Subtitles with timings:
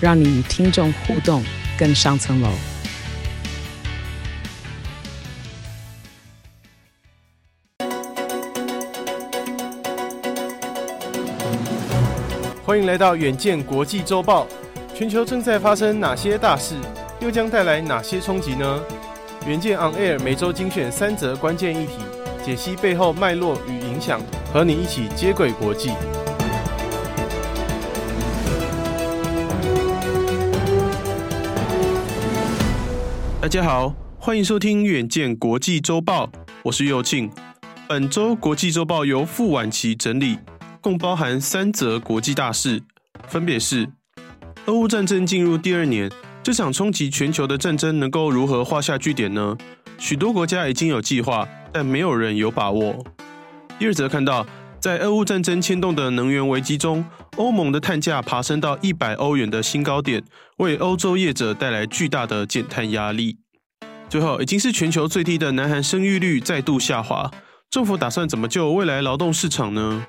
[0.00, 1.42] 让你与听众互动
[1.76, 2.48] 更上层楼。
[12.64, 14.46] 欢迎来到远见国际周报。
[14.94, 16.74] 全球正在发生哪些大事？
[17.20, 18.80] 又将带来哪些冲击呢？
[19.46, 21.94] 远见 On Air 每周精选三则关键议题，
[22.44, 24.20] 解析背后脉络与影响，
[24.52, 25.92] 和你一起接轨国际。
[33.48, 36.30] 大家好，欢迎收听远见国际周报，
[36.64, 37.30] 我是右庆。
[37.88, 40.36] 本周国际周报由傅婉琪整理，
[40.82, 42.82] 共包含三则国际大事，
[43.26, 43.88] 分别是：
[44.66, 46.12] 俄乌战争进入第二年。
[46.42, 49.56] 这场冲击全球的战争能够如何画下句点呢？
[49.96, 53.02] 许多国家已经有计划，但没有人有把握。
[53.78, 54.46] 第二则看到，
[54.80, 57.04] 在俄乌战争牵动的能源危机中，
[57.36, 60.22] 欧盟的碳价爬升到一百欧元的新高点，
[60.58, 63.38] 为欧洲业者带来巨大的减碳压力。
[64.08, 67.28] 最后，已经是全球最低的南韩生育率再度下滑，
[67.68, 70.06] 政府打算怎么救未来劳动市场呢？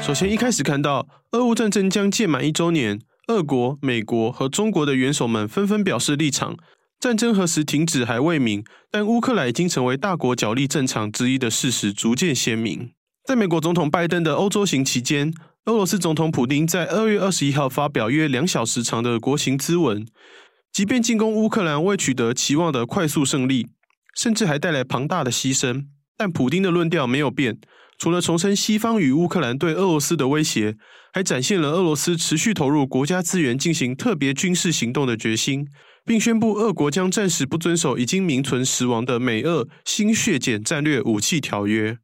[0.00, 6.56] 首先，一开始看到俄乌战争将届满一周年，俄国、美国和中国的元首们纷纷表示立场。
[6.98, 12.90] 战争何时停止还未明，但乌克兰已经成为大国角力战场之一的事实逐渐鲜明。
[13.24, 15.32] 在美国总统拜登的欧洲行期间，
[15.66, 20.06] 俄罗斯总统普丁在二月二十一号发表约两小时长的国情咨文。
[20.72, 23.68] 即便进攻乌克兰未取得期望的快速胜利，
[24.16, 25.86] 甚至还带来庞大的牺牲，
[26.16, 27.58] 但普丁的论调没有变。
[27.98, 30.76] 除了重申西方与乌克兰对俄罗斯的威胁，
[31.12, 35.66] 还展现了俄罗斯持续投入国家资源进行特别军事行动的决心，
[36.06, 41.98] 并宣布俄国将暂时不遵守已经名存实亡的美俄新削减战略武器条约。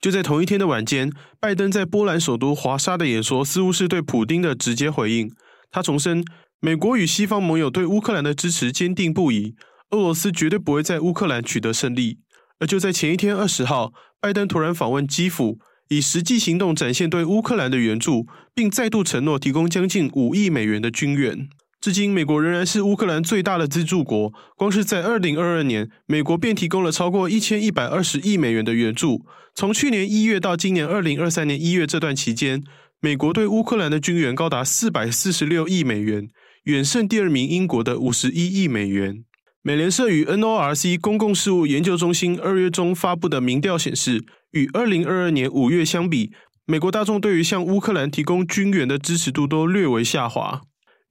[0.00, 1.10] 就在同一天的晚间，
[1.40, 5.32] 拜登在波兰首都华沙的演说似乎是对普丁的直接回应。
[5.70, 6.24] 他重申，
[6.60, 9.54] 美国与西方盟友对乌克兰的支持坚定不移，
[9.90, 12.18] 俄罗斯绝对不会在乌克兰取得胜利。
[12.58, 21.48] 而就在前一天二十号，拜登突然访问基辅，以实际行动展现对乌克兰的援助，并再度承诺提供将近五亿美元的军援。
[21.84, 24.32] 至今，美国仍然是乌克兰最大的资助国。
[24.56, 29.26] 光是在二零二二年，美国便提供了超过一千一百二十亿美元的援助。
[29.54, 32.64] 从去年一月到今年二零二三年一月这段期间，
[33.02, 36.30] 美国对乌克兰的军援高达四百四十六亿美元，
[36.62, 39.22] 远胜第二名英国的五十一亿美元。
[39.60, 46.32] 美联社与 NORC 公共事务研究中心二月中发布的民调显示，与二零二二年五月相比，
[46.64, 50.62] 美国大众对于向乌克兰提供军援的支持度都略微下滑。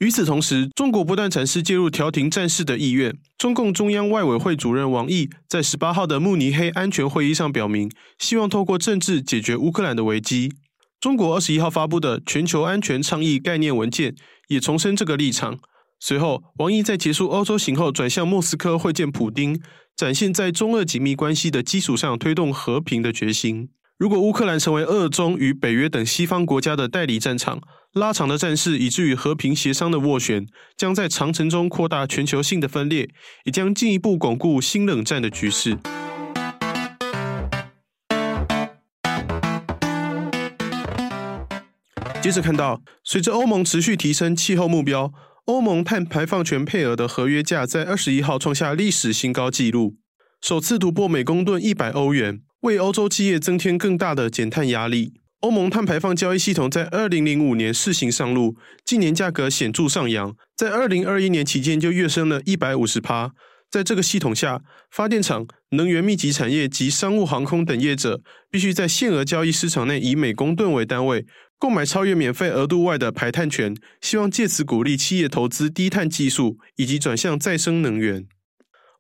[0.04, 3.18] 与此同时，中国不断展示介入调停战事的意愿。
[3.38, 10.52] 中共中央外委会主任王毅在十八号的慕尼黑安全会议上表明，希望透过政治解决乌克兰的危机。
[11.00, 14.14] 中国二十一号发布的全球安全倡议概念文件
[14.50, 15.58] 也重申这个立场。
[16.02, 19.58] 随后，王毅在结束欧洲行后转向莫斯科会见普丁，
[19.96, 23.70] 展现在中俄紧密关系的基础上推动和平的决心。
[23.98, 27.62] 如果乌克兰成为俄中与北约等西方国家的代理战场，
[27.94, 33.08] 拉长的战事以至于和平协商的斡旋，将在长程中扩大全球性的分裂，
[33.46, 35.78] 也将进一步巩固新冷战的局势。
[42.20, 45.14] 接着看到，随着欧盟持续提升气候目标。
[45.46, 49.98] 欧盟碳排放权配额的合约价在二十一号创下历史新高纪录，
[50.42, 55.23] 首次突破每公吨一百欧元，为欧洲企业增添更大的减碳压力。
[55.44, 58.56] 欧盟碳排放交易系统在二零零五年试行上路，
[58.86, 63.34] 近年价格显著上扬，在二零二一年期间就跃升了一百五十趴。
[63.70, 71.26] 在这个系统下，发电厂、能源密集产业及商务航空等业者必须在限额交易市场内以每公吨为单位。
[71.60, 78.26] 购买超越免费额度外的排碳权，希望借此鼓励企业投资低碳技术以及转向再生能源。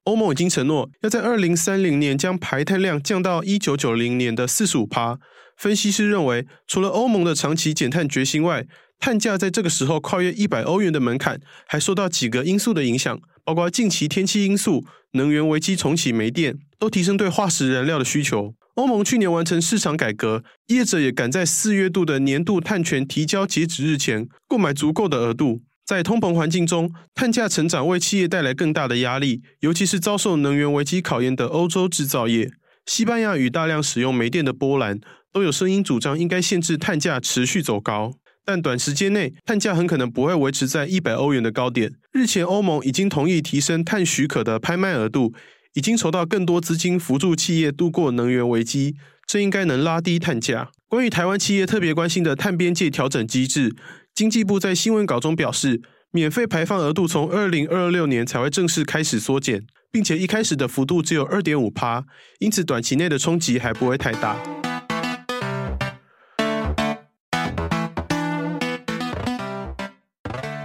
[0.04, 5.19] 欧盟已经承诺要在二零三零年将排碳量降到一九九零年的四十五趴。
[5.58, 8.66] 分析师认为，除了欧盟的长期减碳决心外，
[9.00, 18.54] 碳价在这个时候跨越一百欧元的门槛，还受到几个因素的影响，包括近期天气因素、能源危机重启煤电，都提升对化石燃料的需求。
[18.76, 25.62] 欧盟去年完成市场改革，业者也赶在四月度的年度碳权提交截止日前购买足够的额度。
[25.86, 32.52] 在通膨环境中，碳价成长为企业带来更大的压力，尤其是遭受能源危机考验的欧洲制造业。
[32.86, 35.00] 西班牙与大量使用煤电的波兰
[35.34, 38.14] 都有声音主张应该限制碳价持续走高，
[38.46, 41.92] 但短时间内碳价很可能不会维持在一百欧元的高点。
[42.14, 45.34] 日前，欧盟已经同意提升碳许可的拍卖额度。
[45.76, 48.96] 已经筹到更多资金辅助企业度过能源危机，
[49.26, 50.70] 这应该能拉低碳价。
[50.88, 53.76] 关于台湾企业特别关心的碳边界调整机制，
[54.14, 55.82] 经济部在新闻稿中表示，
[56.12, 62.06] 免费排放额度从二零二六年才会正式开始缩减，并且一开始的幅度只有二点五趴，
[62.38, 64.38] 因此短期内的冲击还不会太大。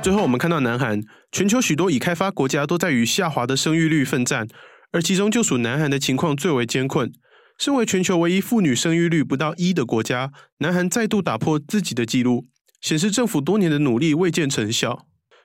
[0.09, 4.49] 最后，我们看到南韩，全球许多已开发国家都在与下滑的生育率奋战。
[4.91, 7.13] 而其中就属南韩的情况最为艰困。
[7.59, 12.47] 身为全球唯一妇女生育率不到一的国家，南韩再度打破自己的纪录，
[12.81, 15.05] 显示政府多年的努力未见成效。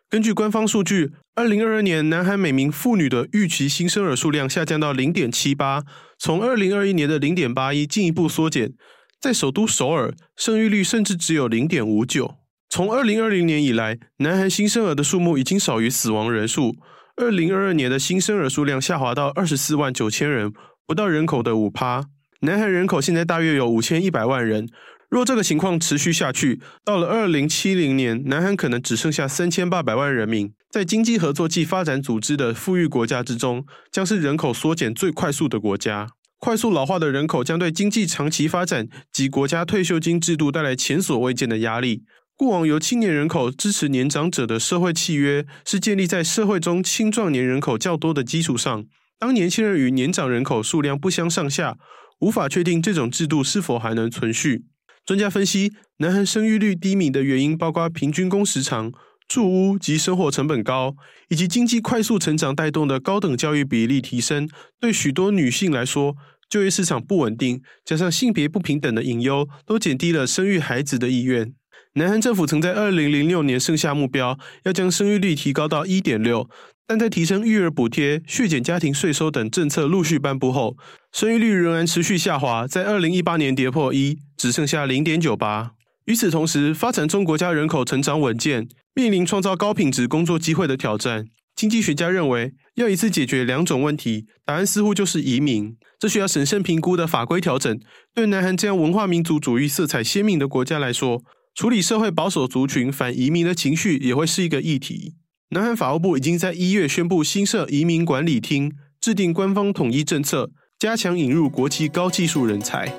[0.10, 5.84] 根据官方数据，二零二二年南韩每名妇女的预期新生儿数量下降到零点七八，
[6.18, 8.72] 从二零二一年的零点八一进一步缩减。
[9.20, 12.38] 在首都首尔，生育率甚至只有零点五九。
[12.76, 16.76] 从二零二零年以来，南韩新生儿的数目已经少于死亡人数。
[17.16, 20.52] 二零二二年的新生儿数量下滑到二十四万九千人，
[20.88, 22.06] 不到人口的五趴。
[22.42, 24.68] 南韩人口现在大约有五千一百万人。
[25.08, 30.52] 若这个情况持续下去，到了二零七零年，南韩可能只剩下三千八百万人民。
[30.72, 36.08] 在经济合作暨发展组织的富裕国家之中，将是人口缩减最快速的国家。
[36.40, 42.02] 快速老化的人口将对经济长期发展及国家退休金制度带来前所未见的压力。
[42.44, 48.84] 过往由青年人口支持年长者的社会契约，是建立在社会中青壮年人口较多的基础上。
[49.18, 51.78] 当年轻人与年长人口数量不相上下，
[52.20, 54.66] 无法确定这种制度是否还能存续。
[55.06, 58.92] 专家分析，南韩生育率低迷的原因包括平均工时长、
[59.26, 60.98] 住屋及生活成本高，
[61.30, 64.50] 以及经济快速成长带动的高等教育比例提升。
[64.82, 66.18] 对许多女性来说，
[66.50, 71.54] 就业市场不稳定，加上性别不平等的隐忧，都减低了生育孩子的意愿。
[71.96, 76.50] 南韩政府曾在二零零六年设下目标，要将生育率提高到一点六，
[76.88, 80.76] 但在提升育儿补贴、削减家庭税收等政策陆续颁布后，
[81.12, 85.74] 生育率仍然持续下滑，在二零一八年跌破一，只剩下零点九八。
[86.06, 91.28] 与此同时，发展中国家人口成长稳健，面临创造高品质工作机会的挑战。
[91.56, 95.78] 经济学家认为，要一次解决两种问题，答案似乎就是移民。
[96.00, 97.80] 这需要审慎评估的法规调整。
[98.16, 101.22] 对南韩这样文化民族主义色彩鲜明的国家来说，
[101.56, 105.14] 处理社会保守族群反移民的情绪也会是一个议题。
[105.50, 112.92] 南韩法务部已经在一月宣布新设移民管理厅，制定官方统一政策，加强引入国际高技术人才。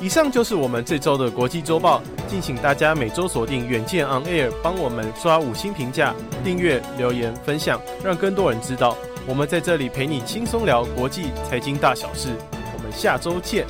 [0.00, 8.96] 以上就是我们这周的国际周报，敬请大家每周锁定远见 On Air，帮我们刷五星评价、订阅、留言、分享，让更多人知道
[9.26, 12.30] 我们在这里陪你轻松聊国际财经大小事。
[12.74, 13.66] 我们下周见。